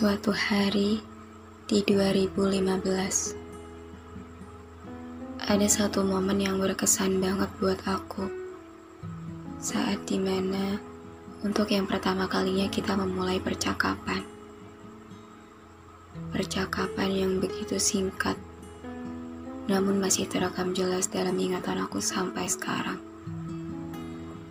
Suatu 0.00 0.32
hari 0.32 0.96
di 1.68 1.84
2015 1.84 2.32
Ada 5.44 5.68
satu 5.68 6.00
momen 6.08 6.40
yang 6.40 6.56
berkesan 6.56 7.20
banget 7.20 7.52
buat 7.60 7.76
aku. 7.84 8.24
Saat 9.60 10.08
di 10.08 10.16
mana 10.16 10.80
untuk 11.44 11.68
yang 11.68 11.84
pertama 11.84 12.24
kalinya 12.32 12.64
kita 12.72 12.96
memulai 12.96 13.44
percakapan. 13.44 14.24
Percakapan 16.32 17.10
yang 17.12 17.36
begitu 17.36 17.76
singkat 17.76 18.40
Namun 19.68 20.00
masih 20.00 20.24
terekam 20.32 20.72
jelas 20.72 21.12
dalam 21.12 21.36
ingatan 21.36 21.76
aku 21.76 22.00
sampai 22.00 22.48
sekarang. 22.48 23.04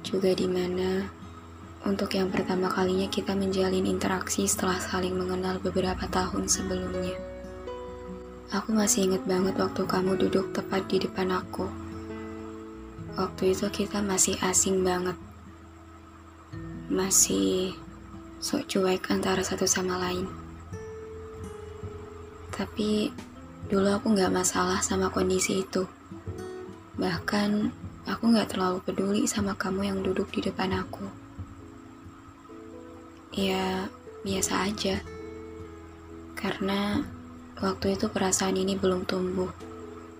Juga 0.06 0.30
di 0.30 0.45
mana 0.45 1.09
untuk 1.88 2.11
yang 2.11 2.27
pertama 2.27 2.67
kalinya 2.67 3.08
kita 3.08 3.31
menjalin 3.31 3.88
interaksi 3.88 4.44
setelah 4.44 4.83
saling 4.83 5.16
mengenal 5.16 5.63
beberapa 5.63 6.03
tahun 6.11 6.52
sebelumnya. 6.52 7.16
Aku 8.52 8.75
masih 8.75 9.08
ingat 9.08 9.23
banget 9.23 9.55
waktu 9.55 9.88
kamu 9.88 10.19
duduk 10.19 10.52
tepat 10.52 10.83
di 10.91 11.00
depan 11.00 11.31
aku. 11.31 11.72
Waktu 13.16 13.55
itu 13.55 13.72
kita 13.72 14.03
masih 14.03 14.35
asing 14.44 14.83
banget. 14.83 15.16
Masih 16.91 17.77
sok 18.44 18.67
cuek 18.67 19.07
antara 19.13 19.39
satu 19.39 19.63
sama 19.63 19.95
lain. 20.03 20.27
Tapi 22.52 23.07
dulu 23.72 23.88
aku 23.88 24.19
gak 24.19 24.35
masalah 24.35 24.83
sama 24.83 25.07
kondisi 25.07 25.63
itu. 25.63 25.88
Bahkan 27.00 27.72
aku 28.03 28.23
gak 28.35 28.51
terlalu 28.51 28.84
peduli 28.84 29.23
sama 29.31 29.56
kamu 29.56 29.96
yang 29.96 30.00
duduk 30.03 30.28
di 30.35 30.44
depan 30.44 30.75
aku 30.75 31.19
ya 33.39 33.88
biasa 34.27 34.67
aja. 34.67 35.00
Karena 36.35 37.00
waktu 37.63 37.95
itu 37.95 38.11
perasaan 38.11 38.59
ini 38.59 38.75
belum 38.75 39.07
tumbuh 39.07 39.51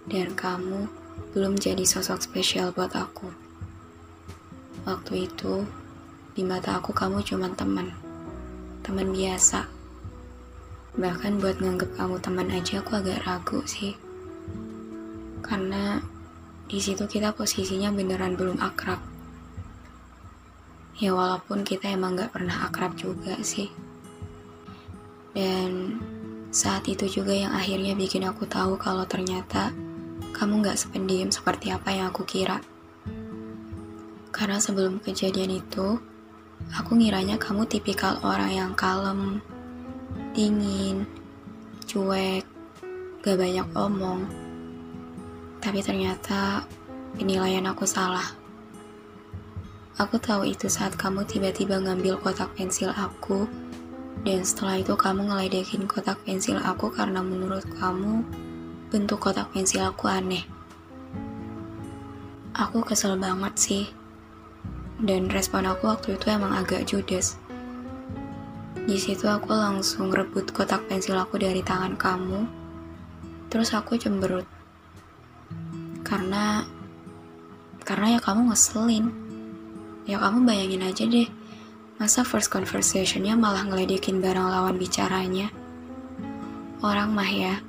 dan 0.08 0.32
kamu 0.36 0.88
belum 1.36 1.60
jadi 1.60 1.84
sosok 1.84 2.24
spesial 2.24 2.72
buat 2.72 2.96
aku. 2.96 3.28
Waktu 4.88 5.28
itu 5.28 5.68
di 6.32 6.48
mata 6.48 6.80
aku 6.80 6.96
kamu 6.96 7.20
cuma 7.28 7.52
teman, 7.52 7.92
teman 8.88 9.12
biasa. 9.12 9.68
Bahkan 10.96 11.44
buat 11.44 11.60
nganggep 11.60 12.00
kamu 12.00 12.16
teman 12.24 12.48
aja 12.56 12.80
aku 12.80 13.04
agak 13.04 13.20
ragu 13.28 13.60
sih. 13.68 14.00
Karena 15.44 16.00
di 16.70 16.80
situ 16.80 17.04
kita 17.10 17.36
posisinya 17.36 17.92
beneran 17.92 18.38
belum 18.38 18.62
akrab 18.62 19.09
Ya 21.00 21.16
walaupun 21.16 21.64
kita 21.64 21.96
emang 21.96 22.20
gak 22.20 22.36
pernah 22.36 22.68
akrab 22.68 22.92
juga 23.00 23.40
sih. 23.40 23.72
Dan 25.32 25.96
saat 26.52 26.84
itu 26.92 27.08
juga 27.08 27.32
yang 27.32 27.56
akhirnya 27.56 27.96
bikin 27.96 28.28
aku 28.28 28.44
tahu 28.44 28.76
kalau 28.76 29.08
ternyata 29.08 29.72
kamu 30.36 30.60
gak 30.60 30.76
sependiam 30.76 31.32
seperti 31.32 31.72
apa 31.72 31.96
yang 31.96 32.12
aku 32.12 32.28
kira. 32.28 32.60
Karena 34.36 34.60
sebelum 34.60 35.00
kejadian 35.00 35.60
itu, 35.64 36.00
aku 36.76 36.92
ngiranya 37.00 37.40
kamu 37.40 37.64
tipikal 37.68 38.20
orang 38.24 38.52
yang 38.52 38.72
kalem, 38.76 39.40
dingin, 40.36 41.08
cuek, 41.88 42.44
gak 43.24 43.40
banyak 43.40 43.68
omong. 43.76 44.28
Tapi 45.64 45.80
ternyata 45.80 46.64
penilaian 47.16 47.68
aku 47.68 47.84
salah. 47.84 48.39
Aku 50.00 50.16
tahu 50.16 50.48
itu 50.48 50.72
saat 50.72 50.96
kamu 50.96 51.28
tiba-tiba 51.28 51.76
ngambil 51.76 52.16
kotak 52.24 52.56
pensil 52.56 52.88
aku, 52.96 53.44
dan 54.24 54.48
setelah 54.48 54.80
itu 54.80 54.96
kamu 54.96 55.28
ngeledekin 55.28 55.92
kotak 55.92 56.16
pensil 56.24 56.56
aku 56.56 56.88
karena 56.88 57.20
menurut 57.20 57.68
kamu 57.84 58.24
bentuk 58.96 59.20
kotak 59.20 59.52
pensil 59.52 59.92
aku 59.92 60.08
aneh. 60.08 60.48
Aku 62.56 62.80
kesel 62.80 63.20
banget 63.20 63.54
sih, 63.60 63.86
dan 65.04 65.28
respon 65.28 65.68
aku 65.68 65.92
waktu 65.92 66.16
itu 66.16 66.32
emang 66.32 66.56
agak 66.56 66.88
judes. 66.88 67.36
Di 68.88 68.96
situ 68.96 69.28
aku 69.28 69.52
langsung 69.52 70.16
rebut 70.16 70.48
kotak 70.56 70.80
pensil 70.88 71.20
aku 71.20 71.36
dari 71.44 71.60
tangan 71.60 72.00
kamu, 72.00 72.48
terus 73.52 73.76
aku 73.76 74.00
cemberut. 74.00 74.48
Karena 76.08 76.64
karena 77.84 78.16
ya 78.16 78.20
kamu 78.24 78.48
ngeselin. 78.48 79.29
Ya 80.10 80.18
kamu 80.18 80.42
bayangin 80.42 80.82
aja 80.82 81.06
deh, 81.06 81.30
masa 82.02 82.26
first 82.26 82.50
conversationnya 82.50 83.38
malah 83.38 83.62
ngeledekin 83.62 84.18
barang 84.18 84.50
lawan 84.50 84.82
bicaranya. 84.82 85.54
Orang 86.82 87.14
mah 87.14 87.30
ya, 87.30 87.62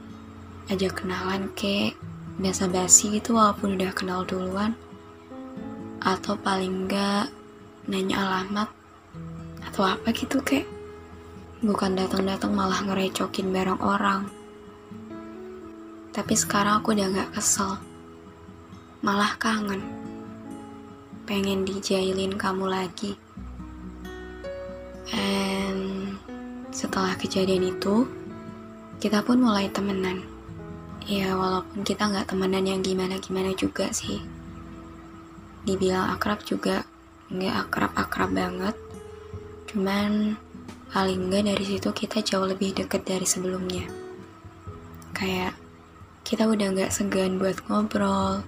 aja 0.73 0.89
kenalan 0.89 1.53
kek, 1.53 1.93
biasa 2.41 2.73
basi 2.73 3.13
gitu 3.13 3.37
walaupun 3.37 3.77
udah 3.77 3.93
kenal 3.93 4.25
duluan. 4.25 4.73
Atau 6.01 6.41
paling 6.41 6.89
enggak 6.89 7.29
nanya 7.85 8.25
alamat, 8.25 8.73
atau 9.61 9.85
apa 9.85 10.09
gitu 10.17 10.41
kek. 10.41 10.65
Bukan 11.61 11.93
datang-datang 11.93 12.57
malah 12.57 12.81
ngerecokin 12.89 13.53
barang 13.53 13.85
orang. 13.85 14.25
Tapi 16.17 16.33
sekarang 16.33 16.81
aku 16.81 16.97
udah 16.97 17.05
gak 17.13 17.37
kesel, 17.37 17.77
malah 19.05 19.37
kangen 19.37 20.00
pengen 21.31 21.63
dijailin 21.63 22.35
kamu 22.35 22.67
lagi. 22.67 23.15
And 25.15 26.19
setelah 26.75 27.15
kejadian 27.15 27.71
itu, 27.71 28.03
kita 28.99 29.23
pun 29.23 29.39
mulai 29.39 29.71
temenan. 29.71 30.27
Ya 31.07 31.39
walaupun 31.39 31.87
kita 31.87 32.11
nggak 32.11 32.35
temenan 32.35 32.67
yang 32.67 32.83
gimana-gimana 32.83 33.55
juga 33.55 33.95
sih. 33.95 34.19
Dibilang 35.63 36.19
akrab 36.19 36.43
juga 36.43 36.83
nggak 37.31 37.55
akrab-akrab 37.71 38.31
banget. 38.35 38.75
Cuman 39.71 40.35
paling 40.91 41.31
nggak 41.31 41.47
dari 41.47 41.63
situ 41.63 41.95
kita 41.95 42.27
jauh 42.27 42.51
lebih 42.51 42.75
deket 42.75 43.07
dari 43.07 43.23
sebelumnya. 43.23 43.87
Kayak 45.15 45.55
kita 46.27 46.51
udah 46.51 46.75
nggak 46.75 46.91
segan 46.91 47.39
buat 47.39 47.63
ngobrol, 47.71 48.43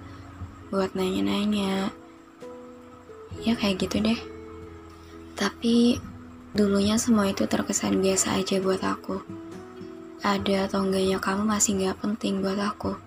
buat 0.75 0.99
nanya-nanya, 0.99 2.02
ya 3.41 3.57
kayak 3.57 3.81
gitu 3.81 4.05
deh 4.05 4.21
tapi 5.33 5.97
dulunya 6.53 7.01
semua 7.01 7.33
itu 7.33 7.49
terkesan 7.49 8.05
biasa 8.05 8.37
aja 8.37 8.61
buat 8.61 8.85
aku 8.85 9.25
ada 10.21 10.69
atau 10.69 10.85
enggaknya 10.85 11.17
kamu 11.17 11.49
masih 11.49 11.81
gak 11.81 12.05
penting 12.05 12.45
buat 12.45 12.61
aku 12.61 13.01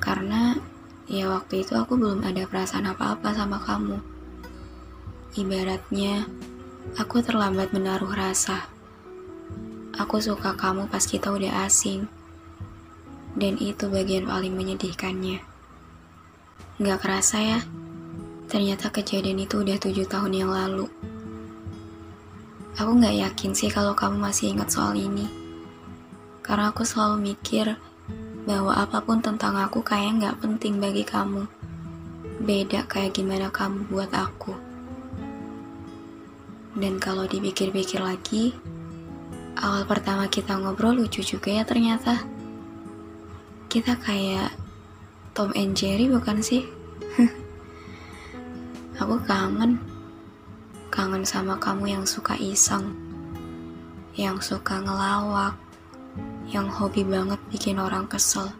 karena 0.00 0.56
ya 1.04 1.28
waktu 1.28 1.60
itu 1.60 1.76
aku 1.76 2.00
belum 2.00 2.24
ada 2.24 2.48
perasaan 2.48 2.88
apa-apa 2.88 3.36
sama 3.36 3.60
kamu 3.60 4.00
ibaratnya 5.36 6.24
Aku 6.92 7.22
terlambat 7.22 7.70
menaruh 7.70 8.10
rasa. 8.10 8.68
Aku 9.96 10.18
suka 10.18 10.58
kamu 10.58 10.90
pas 10.90 11.00
kita 11.06 11.30
udah 11.30 11.64
asing. 11.64 12.10
Dan 13.38 13.56
itu 13.56 13.86
bagian 13.88 14.26
paling 14.26 14.52
menyedihkannya. 14.52 15.40
Gak 16.82 16.98
kerasa 17.00 17.38
ya, 17.38 17.58
ternyata 18.46 18.88
kejadian 18.88 19.42
itu 19.42 19.60
udah 19.60 19.76
tujuh 19.78 20.06
tahun 20.06 20.32
yang 20.32 20.50
lalu. 20.50 20.86
Aku 22.80 22.96
gak 22.96 23.12
yakin 23.12 23.52
sih 23.52 23.68
kalau 23.68 23.92
kamu 23.92 24.16
masih 24.16 24.56
ingat 24.56 24.72
soal 24.72 24.96
ini. 24.96 25.28
Karena 26.40 26.72
aku 26.72 26.82
selalu 26.88 27.36
mikir 27.36 27.76
bahwa 28.48 28.72
apa 28.74 29.04
pun 29.04 29.20
tentang 29.20 29.60
aku 29.60 29.84
kayak 29.84 30.24
gak 30.24 30.38
penting 30.40 30.80
bagi 30.80 31.04
kamu. 31.04 31.44
Beda 32.42 32.88
kayak 32.88 33.14
gimana 33.14 33.52
kamu 33.52 33.86
buat 33.92 34.08
aku. 34.10 34.56
Dan 36.72 36.96
kalau 36.96 37.28
dipikir-pikir 37.28 38.00
lagi, 38.00 38.56
awal 39.60 39.84
pertama 39.84 40.24
kita 40.32 40.56
ngobrol 40.56 40.96
lucu 40.96 41.20
juga 41.20 41.52
ya 41.52 41.68
ternyata. 41.68 42.24
Kita 43.68 44.00
kayak 44.00 44.48
Tom 45.36 45.52
and 45.52 45.76
Jerry 45.76 46.08
bukan 46.08 46.40
sih? 46.40 46.64
Aku 49.00 49.16
kangen. 49.24 49.80
Kangen 50.92 51.24
sama 51.24 51.56
kamu 51.56 51.96
yang 51.96 52.04
suka 52.04 52.36
iseng. 52.36 52.92
Yang 54.12 54.52
suka 54.52 54.84
ngelawak. 54.84 55.56
Yang 56.52 56.68
hobi 56.76 57.00
banget 57.00 57.40
bikin 57.48 57.80
orang 57.80 58.04
kesel. 58.04 58.52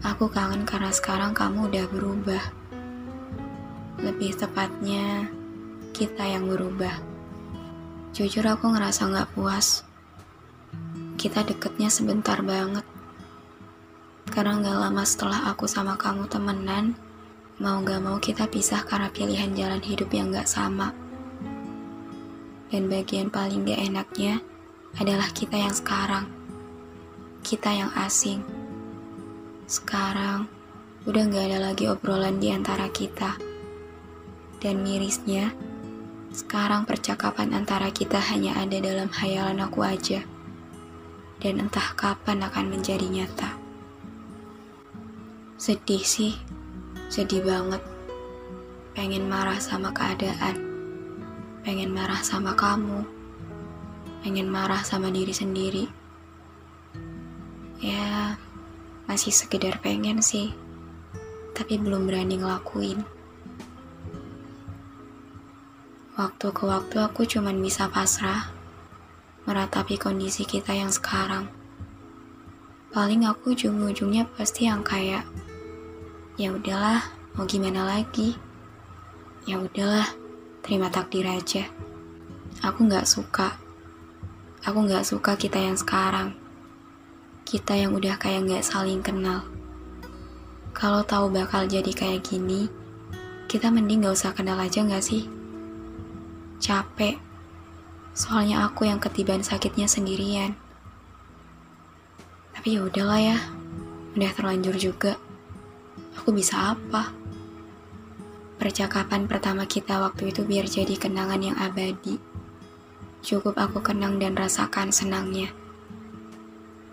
Aku 0.00 0.32
kangen 0.32 0.64
karena 0.64 0.88
sekarang 0.88 1.36
kamu 1.36 1.68
udah 1.68 1.84
berubah. 1.92 2.44
Lebih 4.00 4.32
tepatnya, 4.40 5.28
kita 5.92 6.24
yang 6.24 6.48
berubah. 6.48 6.96
Jujur 8.16 8.48
aku 8.48 8.72
ngerasa 8.72 9.12
gak 9.12 9.36
puas. 9.36 9.84
Kita 11.20 11.44
deketnya 11.44 11.92
sebentar 11.92 12.40
banget. 12.40 12.88
Karena 14.32 14.56
gak 14.56 14.78
lama 14.88 15.04
setelah 15.04 15.52
aku 15.52 15.68
sama 15.68 16.00
kamu 16.00 16.24
temenan, 16.32 16.96
mau 17.62 17.78
gak 17.86 18.02
mau 18.02 18.18
kita 18.18 18.50
pisah 18.50 18.82
karena 18.82 19.06
pilihan 19.14 19.54
jalan 19.54 19.78
hidup 19.78 20.10
yang 20.10 20.34
gak 20.34 20.50
sama. 20.50 20.90
Dan 22.74 22.90
bagian 22.90 23.30
paling 23.30 23.62
gak 23.62 23.86
enaknya 23.86 24.42
adalah 24.98 25.30
kita 25.30 25.54
yang 25.54 25.70
sekarang. 25.70 26.26
Kita 27.46 27.70
yang 27.70 27.94
asing. 27.94 28.42
Sekarang, 29.70 30.50
udah 31.06 31.22
gak 31.30 31.44
ada 31.54 31.70
lagi 31.70 31.86
obrolan 31.86 32.42
di 32.42 32.50
antara 32.50 32.90
kita. 32.90 33.38
Dan 34.58 34.82
mirisnya, 34.82 35.54
sekarang 36.34 36.82
percakapan 36.82 37.54
antara 37.54 37.94
kita 37.94 38.18
hanya 38.18 38.58
ada 38.58 38.82
dalam 38.82 39.06
hayalan 39.06 39.62
aku 39.62 39.86
aja. 39.86 40.26
Dan 41.38 41.62
entah 41.62 41.94
kapan 41.94 42.42
akan 42.42 42.74
menjadi 42.74 43.06
nyata. 43.06 43.54
Sedih 45.62 46.02
sih, 46.02 46.34
sedih 47.12 47.44
banget. 47.44 47.84
Pengen 48.96 49.28
marah 49.28 49.60
sama 49.60 49.92
keadaan. 49.92 50.56
Pengen 51.60 51.92
marah 51.92 52.24
sama 52.24 52.56
kamu. 52.56 53.04
Pengen 54.24 54.48
marah 54.48 54.80
sama 54.80 55.12
diri 55.12 55.36
sendiri. 55.36 55.84
Ya, 57.84 58.40
masih 59.04 59.28
sekedar 59.28 59.76
pengen 59.84 60.24
sih. 60.24 60.56
Tapi 61.52 61.76
belum 61.76 62.08
berani 62.08 62.40
ngelakuin. 62.40 63.04
Waktu 66.16 66.48
ke 66.48 66.64
waktu 66.64 66.96
aku 66.96 67.28
cuman 67.28 67.60
bisa 67.60 67.92
pasrah, 67.92 68.48
meratapi 69.44 70.00
kondisi 70.00 70.48
kita 70.48 70.72
yang 70.72 70.88
sekarang. 70.88 71.44
Paling 72.88 73.28
aku 73.28 73.52
ujung-ujungnya 73.52 74.32
pasti 74.32 74.64
yang 74.64 74.80
kayak, 74.80 75.28
ya 76.40 76.52
udahlah, 76.52 77.02
mau 77.34 77.44
gimana 77.44 77.84
lagi? 77.84 78.36
Ya 79.48 79.58
udahlah, 79.58 80.08
terima 80.62 80.88
takdir 80.88 81.26
aja. 81.26 81.66
Aku 82.62 82.86
nggak 82.86 83.08
suka. 83.08 83.56
Aku 84.62 84.86
nggak 84.86 85.02
suka 85.02 85.34
kita 85.34 85.58
yang 85.58 85.74
sekarang. 85.74 86.36
Kita 87.42 87.74
yang 87.74 87.92
udah 87.92 88.16
kayak 88.16 88.46
nggak 88.46 88.64
saling 88.64 89.02
kenal. 89.02 89.42
Kalau 90.72 91.02
tahu 91.04 91.28
bakal 91.28 91.66
jadi 91.66 91.90
kayak 91.90 92.24
gini, 92.24 92.70
kita 93.50 93.68
mending 93.68 94.06
nggak 94.06 94.16
usah 94.16 94.32
kenal 94.32 94.56
aja 94.56 94.80
nggak 94.80 95.02
sih? 95.02 95.26
capek. 96.62 97.18
Soalnya 98.14 98.62
aku 98.62 98.86
yang 98.86 99.02
ketiban 99.02 99.42
sakitnya 99.42 99.90
sendirian. 99.90 100.54
Tapi 102.54 102.78
ya 102.78 102.86
udahlah 102.86 103.18
ya, 103.18 103.38
udah 104.14 104.30
terlanjur 104.30 104.78
juga. 104.78 105.18
Aku 106.20 106.30
bisa 106.30 106.76
apa? 106.76 107.12
Percakapan 108.62 109.26
pertama 109.26 109.66
kita 109.66 109.98
waktu 109.98 110.30
itu 110.30 110.46
biar 110.46 110.70
jadi 110.70 110.94
kenangan 110.94 111.42
yang 111.42 111.58
abadi. 111.58 112.22
Cukup 113.22 113.58
aku 113.58 113.82
kenang 113.82 114.22
dan 114.22 114.38
rasakan 114.38 114.94
senangnya. 114.94 115.50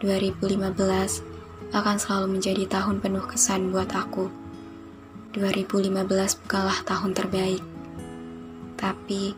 2015 0.01 0.71
akan 1.69 1.97
selalu 2.01 2.39
menjadi 2.39 2.65
tahun 2.65 2.97
penuh 3.03 3.25
kesan 3.29 3.69
buat 3.69 3.93
aku. 3.93 4.31
2015 5.37 6.41
bukanlah 6.41 6.79
tahun 6.87 7.11
terbaik. 7.13 7.61
Tapi 8.73 9.37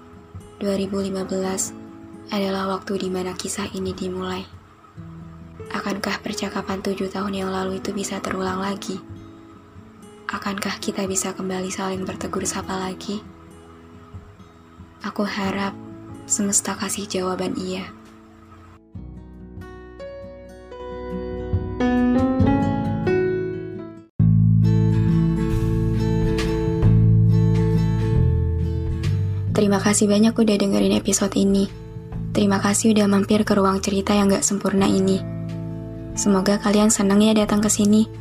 2015 0.64 1.76
adalah 2.32 2.72
waktu 2.80 2.94
di 2.96 3.10
mana 3.12 3.36
kisah 3.36 3.68
ini 3.76 3.92
dimulai. 3.92 4.48
Akankah 5.76 6.24
percakapan 6.24 6.80
tujuh 6.80 7.12
tahun 7.12 7.34
yang 7.36 7.52
lalu 7.52 7.84
itu 7.84 7.92
bisa 7.92 8.24
terulang 8.24 8.64
lagi? 8.64 9.11
Akankah 10.32 10.80
kita 10.80 11.04
bisa 11.12 11.36
kembali 11.36 11.68
saling 11.68 12.08
bertegur 12.08 12.48
sapa 12.48 12.72
lagi? 12.72 13.20
Aku 15.04 15.28
harap 15.28 15.76
semesta 16.24 16.72
kasih 16.72 17.04
jawaban 17.04 17.52
iya. 17.60 17.92
Terima 29.52 29.84
kasih 29.84 30.08
banyak 30.08 30.32
udah 30.32 30.56
dengerin 30.56 30.96
episode 30.96 31.36
ini. 31.36 31.68
Terima 32.32 32.64
kasih 32.64 32.96
udah 32.96 33.04
mampir 33.12 33.44
ke 33.44 33.52
ruang 33.52 33.84
cerita 33.84 34.16
yang 34.16 34.32
gak 34.32 34.48
sempurna 34.48 34.88
ini. 34.88 35.20
Semoga 36.16 36.56
kalian 36.56 36.88
seneng 36.88 37.20
ya 37.20 37.36
datang 37.36 37.60
ke 37.60 37.68
sini. 37.68 38.21